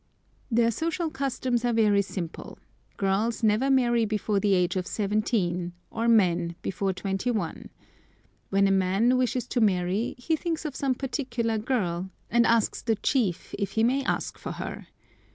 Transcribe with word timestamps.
Their 0.49 0.71
social 0.71 1.11
customs 1.11 1.63
are 1.63 1.73
very 1.73 2.01
simple. 2.01 2.57
Girls 2.97 3.43
never 3.43 3.69
marry 3.69 4.03
before 4.03 4.39
the 4.39 4.55
age 4.55 4.75
of 4.75 4.87
seventeen, 4.87 5.73
or 5.91 6.07
men 6.07 6.55
before 6.63 6.91
twenty 6.91 7.29
one. 7.29 7.69
When 8.49 8.67
a 8.67 8.71
man 8.71 9.15
wishes 9.15 9.45
to 9.49 9.61
marry 9.61 10.15
he 10.17 10.35
thinks 10.35 10.65
of 10.65 10.75
some 10.75 10.95
particular 10.95 11.59
girl, 11.59 12.09
and 12.31 12.47
asks 12.47 12.81
the 12.81 12.95
chief 12.95 13.53
if 13.59 13.73
he 13.73 13.83
may 13.83 14.03
ask 14.05 14.39
for 14.39 14.53
her. 14.53 14.87